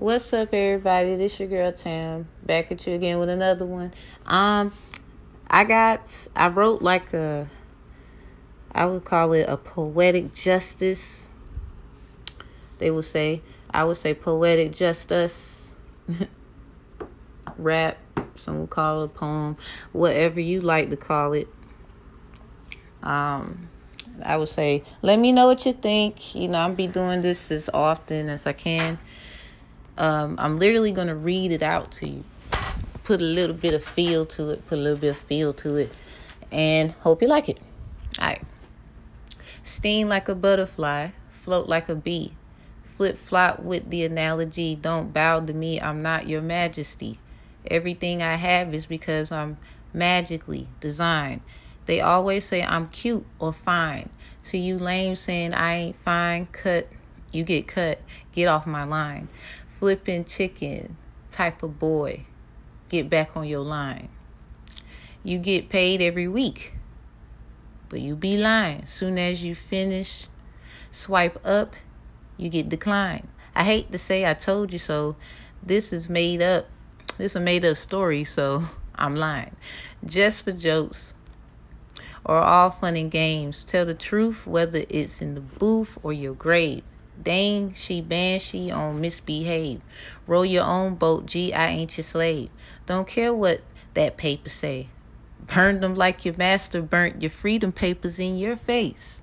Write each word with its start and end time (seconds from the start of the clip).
What's 0.00 0.32
up, 0.32 0.54
everybody? 0.54 1.16
This 1.16 1.38
your 1.38 1.50
girl 1.50 1.72
Tam 1.72 2.26
back 2.42 2.72
at 2.72 2.86
you 2.86 2.94
again 2.94 3.18
with 3.18 3.28
another 3.28 3.66
one. 3.66 3.92
Um, 4.24 4.72
I 5.46 5.64
got 5.64 6.26
I 6.34 6.48
wrote 6.48 6.80
like 6.80 7.12
a 7.12 7.50
I 8.72 8.86
would 8.86 9.04
call 9.04 9.34
it 9.34 9.44
a 9.46 9.58
poetic 9.58 10.32
justice. 10.32 11.28
They 12.78 12.90
would 12.90 13.04
say 13.04 13.42
I 13.70 13.84
would 13.84 13.98
say 13.98 14.14
poetic 14.14 14.72
justice 14.72 15.74
rap. 17.58 17.98
Some 18.36 18.60
would 18.60 18.70
call 18.70 19.02
it 19.02 19.04
a 19.04 19.08
poem, 19.08 19.58
whatever 19.92 20.40
you 20.40 20.62
like 20.62 20.88
to 20.88 20.96
call 20.96 21.34
it. 21.34 21.46
Um, 23.02 23.68
I 24.24 24.38
would 24.38 24.48
say, 24.48 24.82
let 25.02 25.18
me 25.18 25.30
know 25.30 25.46
what 25.46 25.66
you 25.66 25.74
think. 25.74 26.34
You 26.34 26.48
know, 26.48 26.60
I'll 26.60 26.74
be 26.74 26.86
doing 26.86 27.20
this 27.20 27.52
as 27.52 27.68
often 27.74 28.30
as 28.30 28.46
I 28.46 28.54
can. 28.54 28.98
Um, 30.00 30.36
I'm 30.38 30.58
literally 30.58 30.92
going 30.92 31.08
to 31.08 31.14
read 31.14 31.52
it 31.52 31.62
out 31.62 31.92
to 31.92 32.08
you. 32.08 32.24
Put 33.04 33.20
a 33.20 33.24
little 33.24 33.54
bit 33.54 33.74
of 33.74 33.84
feel 33.84 34.24
to 34.26 34.48
it, 34.48 34.66
put 34.66 34.78
a 34.78 34.80
little 34.80 34.96
bit 34.96 35.10
of 35.10 35.18
feel 35.18 35.52
to 35.54 35.76
it, 35.76 35.94
and 36.50 36.92
hope 36.92 37.20
you 37.20 37.28
like 37.28 37.50
it. 37.50 37.58
All 38.18 38.28
right. 38.28 38.42
Sting 39.62 40.08
like 40.08 40.30
a 40.30 40.34
butterfly, 40.34 41.08
float 41.28 41.68
like 41.68 41.90
a 41.90 41.94
bee. 41.94 42.32
Flip 42.82 43.18
flop 43.18 43.60
with 43.60 43.90
the 43.90 44.02
analogy, 44.02 44.74
don't 44.74 45.12
bow 45.12 45.40
to 45.40 45.52
me, 45.52 45.78
I'm 45.78 46.00
not 46.00 46.26
your 46.26 46.40
majesty. 46.40 47.18
Everything 47.66 48.22
I 48.22 48.36
have 48.36 48.72
is 48.72 48.86
because 48.86 49.30
I'm 49.30 49.58
magically 49.92 50.66
designed. 50.80 51.42
They 51.84 52.00
always 52.00 52.46
say 52.46 52.62
I'm 52.62 52.88
cute 52.88 53.26
or 53.38 53.52
fine. 53.52 54.08
To 54.44 54.56
you 54.56 54.78
lame 54.78 55.14
saying 55.14 55.52
I 55.52 55.74
ain't 55.74 55.96
fine, 55.96 56.46
cut, 56.52 56.88
you 57.32 57.44
get 57.44 57.68
cut. 57.68 58.00
Get 58.32 58.46
off 58.46 58.66
my 58.66 58.84
line 58.84 59.28
flipping 59.80 60.22
chicken 60.26 60.94
type 61.30 61.62
of 61.62 61.78
boy, 61.78 62.26
get 62.90 63.08
back 63.08 63.34
on 63.34 63.48
your 63.48 63.60
line. 63.60 64.10
You 65.24 65.38
get 65.38 65.70
paid 65.70 66.02
every 66.02 66.28
week, 66.28 66.74
but 67.88 68.02
you 68.02 68.14
be 68.14 68.36
lying. 68.36 68.84
Soon 68.84 69.18
as 69.18 69.42
you 69.42 69.54
finish, 69.54 70.26
swipe 70.92 71.40
up, 71.46 71.76
you 72.36 72.50
get 72.50 72.68
declined. 72.68 73.28
I 73.54 73.64
hate 73.64 73.90
to 73.92 73.96
say 73.96 74.26
I 74.26 74.34
told 74.34 74.70
you 74.70 74.78
so. 74.78 75.16
This 75.62 75.94
is 75.94 76.10
made 76.10 76.42
up. 76.42 76.66
This 77.16 77.32
is 77.32 77.36
a 77.36 77.40
made 77.40 77.64
up 77.64 77.76
story, 77.78 78.22
so 78.24 78.64
I'm 78.96 79.16
lying. 79.16 79.56
Just 80.04 80.44
for 80.44 80.52
jokes 80.52 81.14
or 82.22 82.36
all 82.36 82.68
fun 82.68 82.96
and 82.96 83.10
games. 83.10 83.64
Tell 83.64 83.86
the 83.86 83.94
truth, 83.94 84.46
whether 84.46 84.84
it's 84.90 85.22
in 85.22 85.34
the 85.34 85.40
booth 85.40 85.96
or 86.02 86.12
your 86.12 86.34
grave. 86.34 86.82
Dang, 87.22 87.74
she 87.74 88.00
banshee 88.00 88.70
on 88.70 89.00
misbehave. 89.00 89.82
Row 90.26 90.42
your 90.42 90.64
own 90.64 90.94
boat, 90.94 91.26
G, 91.26 91.52
I 91.52 91.68
ain't 91.68 91.96
your 91.96 92.04
slave. 92.04 92.48
Don't 92.86 93.06
care 93.06 93.34
what 93.34 93.60
that 93.94 94.16
paper 94.16 94.48
say. 94.48 94.88
Burn 95.40 95.80
them 95.80 95.94
like 95.94 96.24
your 96.24 96.36
master 96.36 96.80
burnt 96.80 97.20
your 97.20 97.30
freedom 97.30 97.72
papers 97.72 98.18
in 98.18 98.38
your 98.38 98.56
face. 98.56 99.22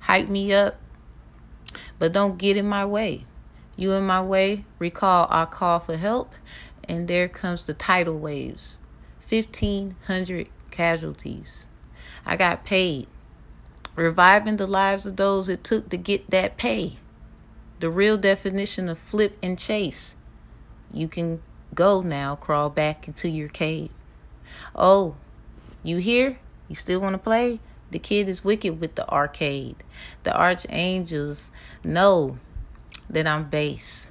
Hype 0.00 0.28
me 0.28 0.52
up, 0.52 0.78
but 1.98 2.12
don't 2.12 2.38
get 2.38 2.56
in 2.56 2.66
my 2.66 2.86
way. 2.86 3.26
You 3.76 3.92
in 3.92 4.06
my 4.06 4.22
way, 4.22 4.64
recall 4.78 5.26
our 5.28 5.46
call 5.46 5.80
for 5.80 5.96
help, 5.96 6.34
and 6.84 7.08
there 7.08 7.28
comes 7.28 7.64
the 7.64 7.74
tidal 7.74 8.18
waves. 8.18 8.78
1,500 9.28 10.48
casualties. 10.70 11.66
I 12.24 12.36
got 12.36 12.64
paid, 12.64 13.06
reviving 13.96 14.56
the 14.56 14.66
lives 14.66 15.04
of 15.04 15.16
those 15.16 15.48
it 15.48 15.62
took 15.62 15.90
to 15.90 15.96
get 15.96 16.30
that 16.30 16.56
pay 16.56 16.98
the 17.80 17.90
real 17.90 18.16
definition 18.16 18.88
of 18.88 18.98
flip 18.98 19.36
and 19.42 19.58
chase. 19.58 20.16
You 20.92 21.08
can 21.08 21.42
go 21.74 22.00
now, 22.00 22.36
crawl 22.36 22.70
back 22.70 23.06
into 23.06 23.28
your 23.28 23.48
cave. 23.48 23.90
Oh, 24.74 25.16
you 25.82 25.98
here? 25.98 26.38
You 26.68 26.74
still 26.74 27.00
want 27.00 27.14
to 27.14 27.18
play? 27.18 27.60
The 27.90 27.98
kid 27.98 28.28
is 28.28 28.44
wicked 28.44 28.80
with 28.80 28.94
the 28.94 29.08
arcade. 29.08 29.76
The 30.22 30.36
archangels 30.36 31.50
know 31.82 32.38
that 33.08 33.26
I'm 33.26 33.48
base. 33.48 34.10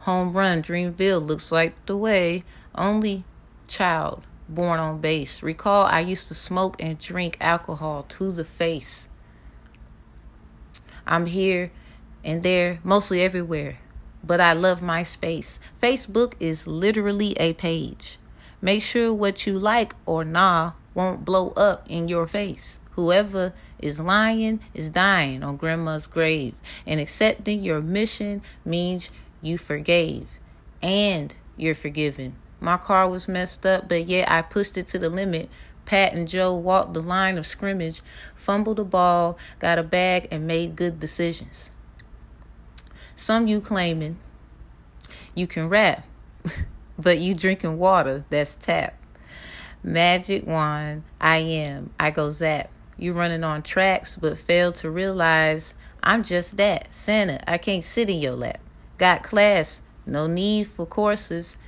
Home 0.00 0.32
run, 0.32 0.62
Dreamville 0.62 1.24
looks 1.24 1.52
like 1.52 1.84
the 1.86 1.96
way. 1.96 2.44
Only 2.74 3.24
child 3.68 4.24
born 4.48 4.80
on 4.80 5.00
base. 5.00 5.42
Recall 5.42 5.86
I 5.86 6.00
used 6.00 6.28
to 6.28 6.34
smoke 6.34 6.76
and 6.80 6.98
drink 6.98 7.36
alcohol 7.40 8.02
to 8.04 8.32
the 8.32 8.44
face. 8.44 9.08
I'm 11.06 11.26
here 11.26 11.72
and 12.24 12.42
there, 12.42 12.80
mostly 12.84 13.22
everywhere. 13.22 13.78
But 14.24 14.40
I 14.40 14.52
love 14.52 14.82
my 14.82 15.02
space. 15.02 15.58
Facebook 15.80 16.34
is 16.38 16.66
literally 16.66 17.32
a 17.38 17.54
page. 17.54 18.18
Make 18.60 18.82
sure 18.82 19.12
what 19.12 19.46
you 19.46 19.58
like 19.58 19.94
or 20.06 20.24
nah 20.24 20.72
won't 20.94 21.24
blow 21.24 21.50
up 21.50 21.84
in 21.88 22.08
your 22.08 22.26
face. 22.26 22.78
Whoever 22.92 23.52
is 23.78 23.98
lying 23.98 24.60
is 24.74 24.90
dying 24.90 25.42
on 25.42 25.56
grandma's 25.56 26.06
grave. 26.06 26.54
And 26.86 27.00
accepting 27.00 27.62
your 27.62 27.80
mission 27.80 28.42
means 28.64 29.10
you 29.40 29.58
forgave 29.58 30.28
and 30.82 31.34
you're 31.56 31.74
forgiven. 31.74 32.36
My 32.60 32.76
car 32.76 33.08
was 33.08 33.26
messed 33.26 33.66
up, 33.66 33.88
but 33.88 34.06
yet 34.06 34.30
I 34.30 34.42
pushed 34.42 34.76
it 34.76 34.86
to 34.88 34.98
the 34.98 35.10
limit. 35.10 35.48
Pat 35.84 36.12
and 36.12 36.28
Joe 36.28 36.54
walked 36.54 36.94
the 36.94 37.02
line 37.02 37.38
of 37.38 37.46
scrimmage, 37.46 38.02
fumbled 38.36 38.76
the 38.76 38.84
ball, 38.84 39.36
got 39.58 39.78
a 39.78 39.82
bag, 39.82 40.28
and 40.30 40.46
made 40.46 40.76
good 40.76 41.00
decisions. 41.00 41.72
Some 43.16 43.46
you 43.46 43.60
claiming 43.60 44.18
you 45.34 45.46
can 45.46 45.68
rap, 45.68 46.06
but 46.98 47.18
you 47.18 47.34
drinking 47.34 47.78
water 47.78 48.24
that's 48.30 48.54
tap. 48.54 48.96
Magic 49.82 50.46
wand, 50.46 51.02
I 51.20 51.38
am. 51.38 51.90
I 51.98 52.10
go 52.10 52.30
zap. 52.30 52.70
You 52.96 53.12
running 53.12 53.42
on 53.42 53.62
tracks, 53.62 54.16
but 54.16 54.38
fail 54.38 54.72
to 54.72 54.90
realize 54.90 55.74
I'm 56.02 56.22
just 56.22 56.56
that. 56.56 56.94
Santa, 56.94 57.42
I 57.50 57.58
can't 57.58 57.84
sit 57.84 58.10
in 58.10 58.18
your 58.18 58.36
lap. 58.36 58.60
Got 58.98 59.22
class, 59.22 59.82
no 60.06 60.26
need 60.26 60.68
for 60.68 60.86
courses. 60.86 61.58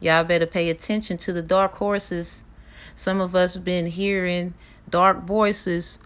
Y'all 0.00 0.24
better 0.24 0.46
pay 0.46 0.70
attention 0.70 1.18
to 1.18 1.32
the 1.32 1.42
dark 1.42 1.74
horses. 1.74 2.44
Some 2.94 3.20
of 3.20 3.34
us 3.34 3.56
been 3.56 3.86
hearing 3.86 4.54
dark 4.88 5.24
voices 5.24 5.98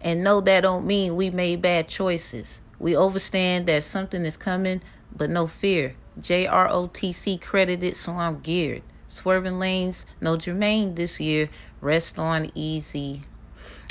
and 0.00 0.24
know 0.24 0.40
that 0.40 0.62
don't 0.62 0.86
mean 0.86 1.16
we 1.16 1.30
made 1.30 1.62
bad 1.62 1.88
choices. 1.88 2.60
We 2.84 2.94
understand 2.94 3.64
that 3.64 3.82
something 3.82 4.26
is 4.26 4.36
coming, 4.36 4.82
but 5.10 5.30
no 5.30 5.46
fear. 5.46 5.94
JROTC 6.20 7.40
credited, 7.40 7.96
so 7.96 8.12
I'm 8.12 8.40
geared. 8.40 8.82
Swerving 9.08 9.58
lanes, 9.58 10.04
no 10.20 10.36
Jermaine 10.36 10.94
this 10.94 11.18
year. 11.18 11.48
Rest 11.80 12.18
on 12.18 12.52
easy. 12.54 13.22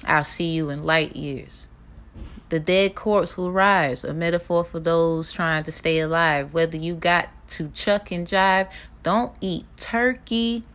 I'll 0.06 0.24
see 0.24 0.52
you 0.52 0.70
in 0.70 0.84
light 0.84 1.16
years. 1.16 1.68
The 2.50 2.60
dead 2.60 2.94
corpse 2.94 3.36
will 3.36 3.52
rise, 3.52 4.04
a 4.04 4.14
metaphor 4.14 4.64
for 4.64 4.80
those 4.80 5.32
trying 5.32 5.64
to 5.64 5.72
stay 5.72 5.98
alive. 5.98 6.54
Whether 6.54 6.78
you 6.78 6.94
got 6.94 7.30
to 7.48 7.70
chuck 7.70 8.12
and 8.12 8.28
jive, 8.28 8.70
don't 9.02 9.34
eat 9.42 9.66
turkey, 9.76 10.66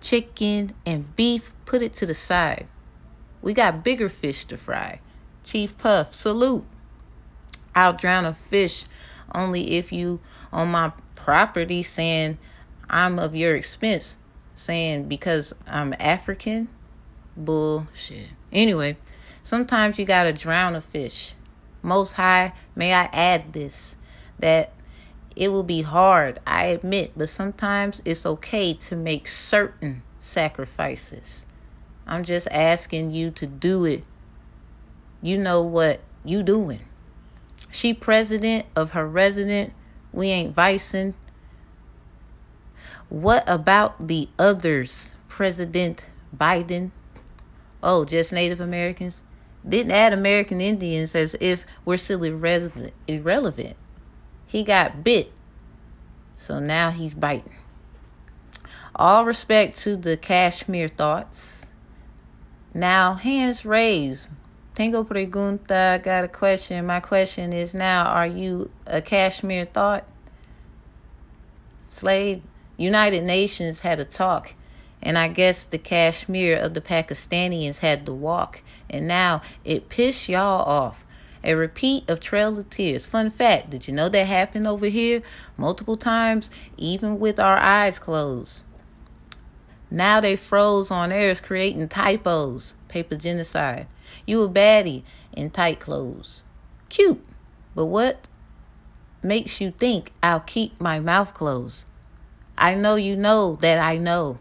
chicken, 0.00 0.74
and 0.86 1.16
beef. 1.16 1.50
Put 1.64 1.82
it 1.82 1.92
to 1.94 2.06
the 2.06 2.14
side. 2.14 2.68
We 3.40 3.52
got 3.52 3.82
bigger 3.82 4.08
fish 4.08 4.44
to 4.44 4.56
fry. 4.56 5.00
Chief 5.42 5.76
Puff, 5.76 6.14
salute. 6.14 6.66
I'll 7.74 7.92
drown 7.92 8.24
a 8.24 8.34
fish 8.34 8.84
only 9.34 9.76
if 9.76 9.92
you 9.92 10.20
on 10.52 10.70
my 10.70 10.92
property 11.14 11.82
saying 11.82 12.38
I'm 12.88 13.18
of 13.18 13.34
your 13.34 13.54
expense, 13.56 14.18
saying 14.54 15.08
because 15.08 15.54
I'm 15.66 15.94
African. 15.98 16.68
Bullshit. 17.36 18.28
Anyway, 18.52 18.98
sometimes 19.42 19.98
you 19.98 20.04
gotta 20.04 20.32
drown 20.32 20.74
a 20.74 20.80
fish. 20.80 21.34
Most 21.82 22.12
high, 22.12 22.52
may 22.76 22.92
I 22.92 23.04
add 23.12 23.52
this 23.52 23.96
that 24.38 24.72
it 25.34 25.48
will 25.48 25.62
be 25.62 25.82
hard, 25.82 26.40
I 26.46 26.66
admit, 26.66 27.12
but 27.16 27.28
sometimes 27.28 28.02
it's 28.04 28.26
okay 28.26 28.74
to 28.74 28.96
make 28.96 29.26
certain 29.26 30.02
sacrifices. 30.20 31.46
I'm 32.06 32.24
just 32.24 32.48
asking 32.50 33.12
you 33.12 33.30
to 33.32 33.46
do 33.46 33.84
it. 33.84 34.04
You 35.22 35.38
know 35.38 35.62
what 35.62 36.00
you 36.24 36.42
doing. 36.42 36.80
She 37.72 37.94
president 37.94 38.66
of 38.76 38.90
her 38.90 39.08
resident. 39.08 39.72
We 40.12 40.28
ain't 40.28 40.54
vicing. 40.54 41.14
What 43.08 43.44
about 43.46 44.08
the 44.08 44.28
others? 44.38 45.14
President 45.26 46.04
Biden. 46.36 46.90
Oh, 47.82 48.04
just 48.04 48.30
Native 48.30 48.60
Americans? 48.60 49.22
Didn't 49.66 49.92
add 49.92 50.12
American 50.12 50.60
Indians 50.60 51.14
as 51.14 51.34
if 51.40 51.64
we're 51.86 51.96
still 51.96 52.22
irrelevant. 52.22 52.92
irrelevant. 53.08 53.76
He 54.46 54.64
got 54.64 55.02
bit. 55.02 55.32
So 56.36 56.60
now 56.60 56.90
he's 56.90 57.14
biting. 57.14 57.54
All 58.94 59.24
respect 59.24 59.78
to 59.78 59.96
the 59.96 60.18
Kashmir 60.18 60.88
thoughts. 60.88 61.70
Now, 62.74 63.14
hands 63.14 63.64
raised. 63.64 64.28
Tengo 64.74 65.04
pregunta, 65.04 66.02
got 66.02 66.24
a 66.24 66.28
question. 66.28 66.86
My 66.86 67.00
question 67.00 67.52
is 67.52 67.74
now, 67.74 68.06
are 68.06 68.26
you 68.26 68.70
a 68.86 69.02
Kashmir 69.02 69.66
thought? 69.66 70.04
slave. 71.92 72.42
United 72.78 73.22
Nations 73.22 73.80
had 73.80 74.00
a 74.00 74.04
talk, 74.04 74.54
and 75.02 75.18
I 75.18 75.28
guess 75.28 75.64
the 75.64 75.78
Kashmir 75.78 76.56
of 76.56 76.74
the 76.74 76.80
Pakistanians 76.80 77.78
had 77.80 78.06
to 78.06 78.14
walk, 78.14 78.62
and 78.88 79.06
now 79.06 79.42
it 79.64 79.88
pissed 79.88 80.28
y'all 80.28 80.62
off. 80.62 81.04
A 81.44 81.54
repeat 81.54 82.08
of 82.08 82.20
Trail 82.20 82.58
of 82.58 82.70
Tears. 82.70 83.04
Fun 83.04 83.28
fact 83.28 83.70
did 83.70 83.88
you 83.88 83.94
know 83.94 84.08
that 84.08 84.26
happened 84.26 84.66
over 84.66 84.86
here 84.86 85.22
multiple 85.56 85.96
times, 85.96 86.50
even 86.76 87.18
with 87.18 87.38
our 87.38 87.58
eyes 87.58 87.98
closed? 87.98 88.64
Now 89.90 90.20
they 90.20 90.36
froze 90.36 90.90
on 90.90 91.10
theirs, 91.10 91.40
creating 91.40 91.88
typos. 91.88 92.74
Paper 92.88 93.16
genocide. 93.16 93.86
You 94.26 94.42
a 94.42 94.48
baddie 94.48 95.02
in 95.32 95.50
tight 95.50 95.80
clothes. 95.80 96.42
Cute. 96.88 97.24
But 97.74 97.86
what 97.86 98.26
makes 99.22 99.60
you 99.60 99.70
think 99.70 100.12
I'll 100.22 100.40
keep 100.40 100.80
my 100.80 101.00
mouth 101.00 101.34
closed? 101.34 101.86
I 102.56 102.74
know 102.74 102.96
you 102.96 103.16
know 103.16 103.56
that 103.56 103.78
I 103.78 103.96
know. 103.96 104.38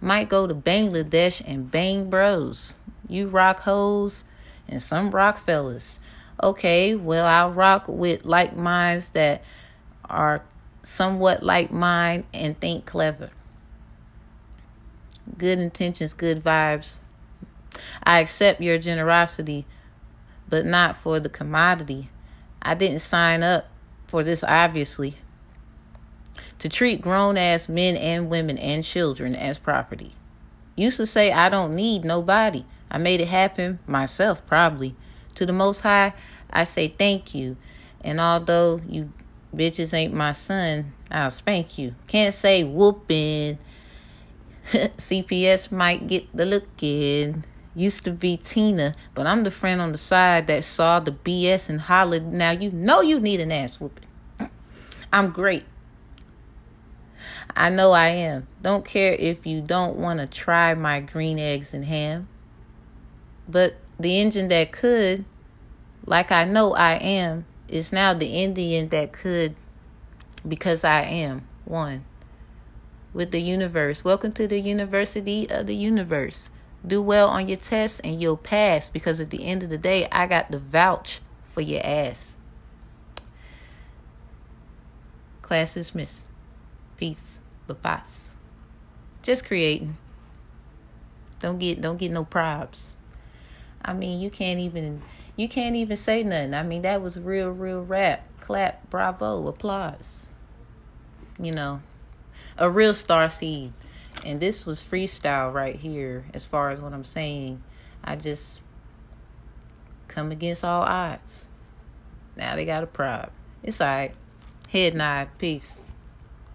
Might 0.00 0.28
go 0.28 0.46
to 0.46 0.54
Bangladesh 0.54 1.42
and 1.46 1.70
bang 1.70 2.10
bros. 2.10 2.76
You 3.08 3.28
rock 3.28 3.60
hoes 3.60 4.24
and 4.68 4.82
some 4.82 5.10
rock 5.10 5.38
fellas. 5.38 6.00
Okay, 6.42 6.94
well, 6.94 7.24
I'll 7.26 7.52
rock 7.52 7.86
with 7.88 8.24
like 8.24 8.56
minds 8.56 9.10
that 9.10 9.42
are 10.04 10.42
somewhat 10.82 11.42
like 11.42 11.70
mine 11.70 12.24
and 12.34 12.58
think 12.60 12.86
clever. 12.86 13.30
Good 15.38 15.58
intentions, 15.58 16.12
good 16.12 16.42
vibes. 16.42 17.00
I 18.06 18.20
accept 18.20 18.60
your 18.60 18.78
generosity, 18.78 19.66
but 20.48 20.66
not 20.66 20.96
for 20.96 21.20
the 21.20 21.28
commodity. 21.28 22.10
I 22.60 22.74
didn't 22.74 23.00
sign 23.00 23.42
up 23.42 23.66
for 24.06 24.22
this, 24.22 24.44
obviously. 24.44 25.16
To 26.58 26.68
treat 26.68 27.00
grown 27.00 27.36
ass 27.36 27.68
men 27.68 27.96
and 27.96 28.30
women 28.30 28.58
and 28.58 28.84
children 28.84 29.34
as 29.34 29.58
property. 29.58 30.12
Used 30.76 30.96
to 30.96 31.06
say, 31.06 31.32
I 31.32 31.48
don't 31.48 31.74
need 31.74 32.04
nobody. 32.04 32.64
I 32.90 32.98
made 32.98 33.20
it 33.20 33.28
happen 33.28 33.78
myself, 33.86 34.44
probably. 34.46 34.94
To 35.36 35.46
the 35.46 35.52
Most 35.52 35.80
High, 35.80 36.14
I 36.50 36.64
say 36.64 36.88
thank 36.88 37.34
you. 37.34 37.56
And 38.02 38.20
although 38.20 38.80
you 38.88 39.12
bitches 39.54 39.94
ain't 39.94 40.14
my 40.14 40.32
son, 40.32 40.92
I'll 41.10 41.30
spank 41.30 41.78
you. 41.78 41.94
Can't 42.06 42.34
say 42.34 42.64
whooping. 42.64 43.58
CPS 44.72 45.70
might 45.70 46.06
get 46.06 46.34
the 46.34 46.46
looking. 46.46 47.44
Used 47.74 48.04
to 48.04 48.12
be 48.12 48.36
Tina, 48.36 48.94
but 49.14 49.26
I'm 49.26 49.42
the 49.42 49.50
friend 49.50 49.80
on 49.80 49.92
the 49.92 49.98
side 49.98 50.46
that 50.46 50.62
saw 50.62 51.00
the 51.00 51.10
BS 51.10 51.68
and 51.68 51.80
hollered. 51.80 52.32
Now 52.32 52.52
you 52.52 52.70
know 52.70 53.00
you 53.00 53.18
need 53.18 53.40
an 53.40 53.50
ass 53.50 53.80
whooping. 53.80 54.06
I'm 55.12 55.30
great. 55.30 55.64
I 57.56 57.70
know 57.70 57.92
I 57.92 58.08
am. 58.08 58.46
Don't 58.62 58.84
care 58.84 59.12
if 59.14 59.46
you 59.46 59.60
don't 59.60 59.96
want 59.96 60.20
to 60.20 60.26
try 60.26 60.74
my 60.74 61.00
green 61.00 61.38
eggs 61.38 61.74
and 61.74 61.84
ham. 61.84 62.28
But 63.48 63.76
the 63.98 64.18
engine 64.20 64.48
that 64.48 64.72
could, 64.72 65.24
like 66.06 66.32
I 66.32 66.44
know 66.44 66.74
I 66.74 66.94
am, 66.94 67.44
is 67.68 67.92
now 67.92 68.14
the 68.14 68.26
Indian 68.26 68.88
that 68.90 69.12
could 69.12 69.56
because 70.46 70.84
I 70.84 71.02
am 71.02 71.46
one 71.64 72.04
with 73.12 73.30
the 73.30 73.40
universe. 73.40 74.04
Welcome 74.04 74.32
to 74.32 74.46
the 74.46 74.60
University 74.60 75.48
of 75.48 75.66
the 75.66 75.76
Universe. 75.76 76.50
Do 76.86 77.00
well 77.00 77.28
on 77.28 77.48
your 77.48 77.56
tests 77.56 78.00
and 78.00 78.20
you'll 78.20 78.36
pass 78.36 78.88
because 78.88 79.20
at 79.20 79.30
the 79.30 79.44
end 79.44 79.62
of 79.62 79.70
the 79.70 79.78
day, 79.78 80.06
I 80.12 80.26
got 80.26 80.50
the 80.50 80.58
vouch 80.58 81.20
for 81.42 81.60
your 81.60 81.80
ass. 81.84 82.36
Class 85.40 85.74
dismissed. 85.74 86.26
Peace. 86.96 87.40
La 87.68 87.74
paz. 87.74 88.36
Just 89.22 89.46
creating. 89.46 89.96
Don't 91.38 91.58
get 91.58 91.80
don't 91.80 91.96
get 91.96 92.10
no 92.10 92.24
props. 92.24 92.98
I 93.82 93.92
mean, 93.92 94.20
you 94.20 94.30
can't 94.30 94.60
even 94.60 95.02
you 95.36 95.48
can't 95.48 95.76
even 95.76 95.96
say 95.96 96.22
nothing. 96.22 96.54
I 96.54 96.62
mean, 96.62 96.82
that 96.82 97.02
was 97.02 97.18
real, 97.18 97.50
real 97.50 97.82
rap. 97.82 98.26
Clap, 98.40 98.88
bravo, 98.90 99.46
applause. 99.48 100.30
You 101.38 101.52
know, 101.52 101.80
a 102.56 102.70
real 102.70 102.94
star 102.94 103.28
seed. 103.28 103.72
And 104.24 104.40
this 104.40 104.64
was 104.64 104.82
freestyle 104.82 105.52
right 105.52 105.76
here, 105.76 106.24
as 106.32 106.46
far 106.46 106.70
as 106.70 106.80
what 106.80 106.94
I'm 106.94 107.04
saying. 107.04 107.62
I 108.02 108.16
just 108.16 108.60
come 110.08 110.30
against 110.30 110.64
all 110.64 110.82
odds. 110.82 111.48
Now 112.36 112.56
they 112.56 112.64
got 112.64 112.82
a 112.82 112.86
prop. 112.86 113.32
It's 113.62 113.80
alright. 113.80 114.14
Head 114.70 114.94
nod. 114.94 115.28
Peace. 115.38 115.78